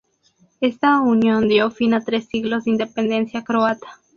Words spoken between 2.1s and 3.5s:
siglos de independencia